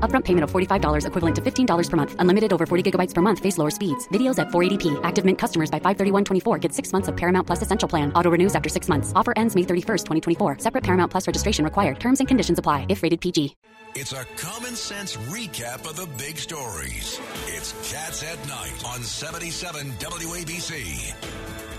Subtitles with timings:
[0.00, 2.16] Upfront payment of $45 equivalent to $15 per month.
[2.18, 3.38] Unlimited over 40 gigabytes per month.
[3.38, 4.08] Face lower speeds.
[4.08, 4.98] Videos at 480p.
[5.04, 8.12] Active Mint customers by 531.24 get six months of Paramount Plus Essential Plan.
[8.14, 9.12] Auto renews after six months.
[9.14, 10.06] Offer ends May 31st,
[10.38, 10.58] 2024.
[10.58, 12.00] Separate Paramount Plus registration required.
[12.00, 13.54] Terms and conditions apply if rated PG.
[13.94, 17.20] It's a common sense recap of the big stories.
[17.46, 21.69] It's Cats at Night on 77 WABC.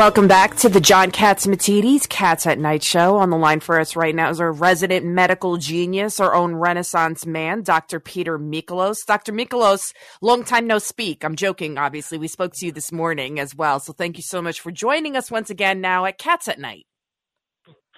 [0.00, 3.18] Welcome back to the John Catsimatidis Cats at Night show.
[3.18, 7.26] On the line for us right now is our resident medical genius, our own Renaissance
[7.26, 8.00] man, Dr.
[8.00, 9.04] Peter Mikolos.
[9.04, 9.34] Dr.
[9.34, 9.92] Mikolos,
[10.22, 11.22] long time no speak.
[11.22, 12.16] I'm joking, obviously.
[12.16, 13.78] We spoke to you this morning as well.
[13.78, 16.86] So thank you so much for joining us once again now at Cats at Night.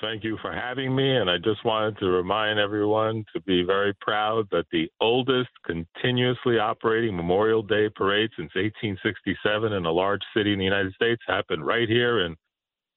[0.02, 1.16] Thank you for having me.
[1.16, 6.58] And I just wanted to remind everyone to be very proud that the oldest continuously
[6.58, 11.64] operating Memorial Day parade since 1867 in a large city in the United States happened
[11.64, 12.34] right here in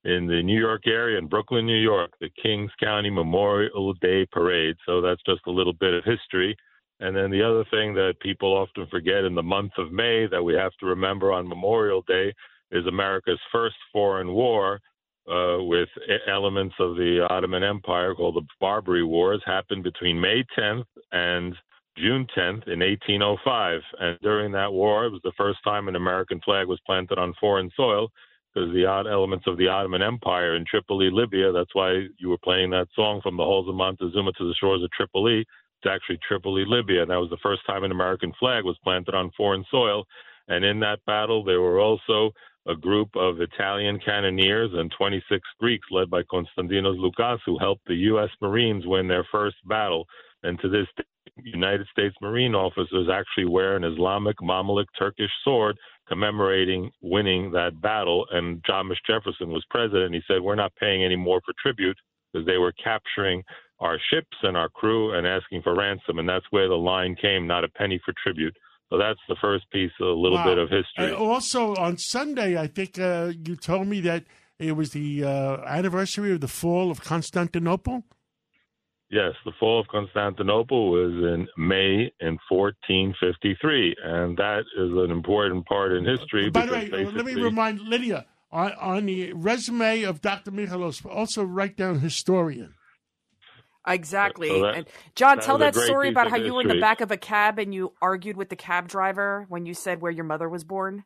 [0.03, 4.76] in the New York area in Brooklyn, New York, the Kings County Memorial Day Parade.
[4.86, 6.56] So that's just a little bit of history.
[7.00, 10.44] And then the other thing that people often forget in the month of May that
[10.44, 12.33] we have to remember on Memorial Day
[12.72, 14.80] is America's first foreign war,
[15.28, 15.90] uh, with
[16.28, 21.56] elements of the Ottoman Empire called the Barbary Wars happened between May 10th and
[21.98, 23.82] June 10th in 1805.
[24.00, 27.34] And during that war, it was the first time an American flag was planted on
[27.40, 28.09] foreign soil
[28.54, 32.38] because the odd elements of the Ottoman Empire in Tripoli, Libya, that's why you were
[32.38, 35.42] playing that song from the halls of Montezuma to the shores of Tripoli.
[35.42, 37.02] It's actually Tripoli, Libya.
[37.02, 40.06] And that was the first time an American flag was planted on foreign soil.
[40.48, 42.32] And in that battle, there were also
[42.67, 47.95] a group of Italian cannoneers and 26 Greeks led by Konstantinos Loukas who helped the
[47.95, 48.30] U.S.
[48.41, 50.05] Marines win their first battle.
[50.44, 51.03] And to this day,
[51.43, 55.77] United States Marine officers actually wear an Islamic Mamluk Turkish sword
[56.08, 58.25] commemorating winning that battle.
[58.31, 60.14] And Thomas Jefferson was president.
[60.14, 61.98] He said, We're not paying any more for tribute
[62.31, 63.43] because they were capturing
[63.80, 66.20] our ships and our crew and asking for ransom.
[66.20, 68.55] And that's where the line came, not a penny for tribute.
[68.90, 70.46] So that's the first piece, a little Wow.
[70.46, 71.12] bit of history.
[71.12, 74.26] Uh, also, on Sunday, I think uh, you told me that
[74.60, 78.04] it was the uh, anniversary of the fall of Constantinople.
[79.10, 85.66] Yes, the fall of Constantinople was in May in 1453, and that is an important
[85.67, 86.50] part in history.
[86.50, 90.52] By the way, let me remind Lydia on, on the resume of Dr.
[90.52, 92.73] Michalos, also write down historian.
[93.88, 94.50] Exactly.
[94.50, 94.86] So that- and
[95.16, 97.60] John, that tell that story about how you were in the back of a cab
[97.60, 101.04] and you argued with the cab driver when you said where your mother was born.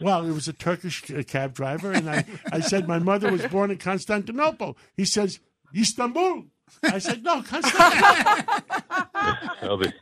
[0.00, 3.46] Well, it was a Turkish uh, cab driver, and I, I said my mother was
[3.46, 4.76] born in Constantinople.
[4.96, 5.38] He says
[5.76, 6.46] Istanbul.
[6.82, 8.54] I said no, Constantinople.
[9.62, 9.92] Well, the,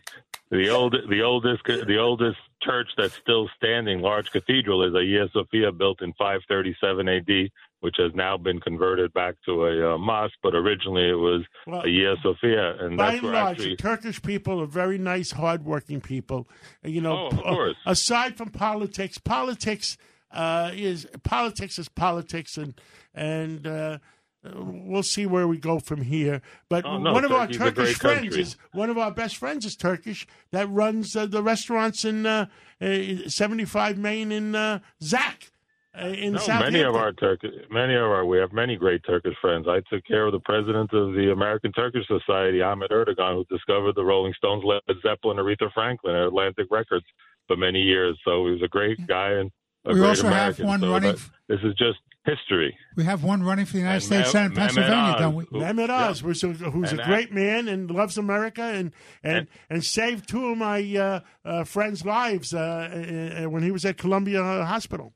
[0.51, 5.73] the old, the oldest, the oldest church that's still standing, large cathedral, is Hagia Sophia,
[5.73, 7.51] built in 537 A.D.,
[7.81, 10.35] which has now been converted back to a uh, mosque.
[10.43, 13.71] But originally, it was Well, Hagia Sophia, and By that's and where large, actually.
[13.77, 16.49] the Turkish people are very nice, hardworking people.
[16.85, 17.77] You know, Oh, of course.
[17.87, 19.97] aside from politics, politics
[20.31, 22.75] uh, is politics is politics, and
[23.15, 23.99] and uh,
[24.45, 26.43] we'll see where we go from here.
[26.69, 28.43] But Oh, no, one of our Turkey's a Turkish friends country.
[28.43, 32.47] is one of our best friends is Turkish that runs uh, the restaurants in uh,
[32.81, 35.51] uh, 75 Main in uh, Zach.
[35.95, 36.73] Uh, in No, Southampton.
[36.73, 39.67] many of our Turkish, many of our, we have many great Turkish friends.
[39.69, 43.95] I took care of the president of the American Turkish Society, Ahmet Ertegun, who discovered
[43.95, 47.05] the Rolling Stones, Led Zeppelin, Aretha Franklin at Atlantic Records
[47.47, 48.19] for many years.
[48.25, 49.51] So he was a great guy and
[49.85, 51.17] We great also have one so running-
[51.49, 52.77] this is just history.
[52.97, 55.45] We have one running for the United And States Senate in Pennsylvania, Oz, don't we?
[55.51, 56.09] who- Mehmet yeah.
[56.09, 58.93] Oz, who's a, who's And a that- great man and loves America and
[59.25, 63.73] and and, saved two of my uh, uh, friends' lives uh, uh, uh, when he
[63.73, 65.15] was at Columbia Hospital.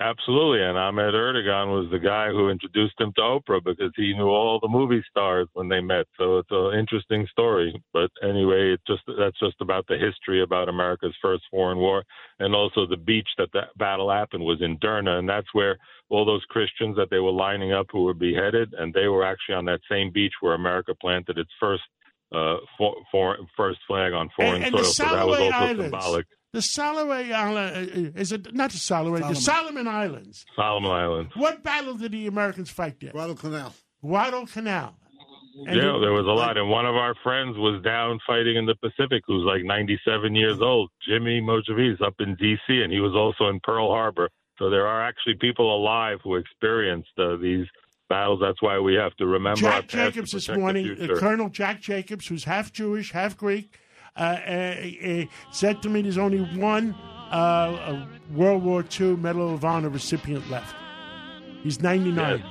[0.00, 4.28] Absolutely, and Ahmed Ertegun was the guy who introduced him to Oprah because he knew
[4.28, 6.06] all the movie stars when they met.
[6.18, 7.80] So it's an interesting story.
[7.92, 12.02] But anyway, it just that's just about the history about America's first foreign war,
[12.40, 16.24] and also the beach that that battle happened was in Derna, and that's where all
[16.24, 19.64] those Christians that they were lining up who were beheaded, and they were actually on
[19.66, 21.82] that same beach where America planted its first
[22.34, 24.92] uh, for, for, first flag on foreign And, and soil.
[24.92, 26.26] so that was also Islands, symbolic.
[26.54, 30.46] The Soloway Island, is it not the Soloway, the Solomon Islands?
[30.56, 31.32] Solomon Islands.
[31.36, 33.10] What battle did the Americans fight there?
[33.10, 33.72] Guadalcanal.
[34.00, 34.94] Guadalcanal.
[35.66, 36.56] And yeah, you- there was a lot.
[36.56, 40.60] And one of our friends was down fighting in the Pacific, who's like 97 years
[40.60, 44.28] old, Jimmy Mojavis up in D.C., and he was also in Pearl Harbor.
[44.58, 47.66] So there are actually people alive who experienced uh, these
[48.08, 48.40] battles.
[48.40, 51.10] That's why we have to remember our Jack past to Jacobs this protect the morning,
[51.10, 51.18] uh.
[51.18, 53.83] Colonel Jack Jacobs, who's half Jewish, half Greek, uh, uh, uh,
[54.16, 56.94] said to me there's only one
[57.30, 60.74] uh, uh, World War II Medal of Honor recipient left.
[61.62, 62.38] He's 99.
[62.38, 62.46] Yes.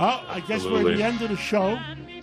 [0.00, 1.78] Oh, I guess we're at the end of the show.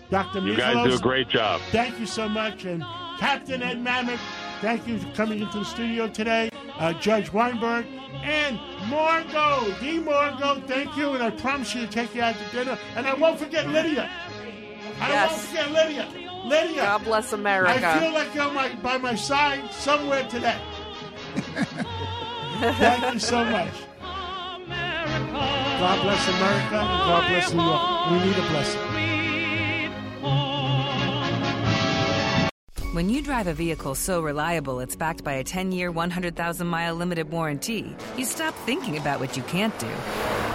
[0.09, 0.39] Dr.
[0.39, 1.61] You guys do a great job.
[1.71, 2.63] thank you so much.
[2.65, 2.83] And
[3.19, 4.19] Captain Ed Mammoth,
[4.61, 6.49] thank you for coming into the studio today.
[6.77, 7.85] Uh, Judge Weinberg
[8.23, 8.59] and
[8.89, 9.99] Margot, D.
[9.99, 11.13] Margot, thank you.
[11.13, 12.77] And I promise you to take you out to dinner.
[12.95, 14.09] And I won't forget Lydia.
[14.99, 15.31] I Yes.
[15.31, 16.24] won't forget Lydia.
[16.45, 16.81] Lydia.
[16.83, 17.87] God bless America.
[17.87, 20.57] I feel like you're my, by my side somewhere today.
[22.59, 23.73] Thank you so much.
[24.79, 28.11] God bless America and God bless New York.
[28.11, 28.81] We need a blessing.
[32.93, 36.95] When you drive a vehicle so reliable it's backed by a 10 year, 100,000 mile
[36.95, 39.91] limited warranty, you stop thinking about what you can't do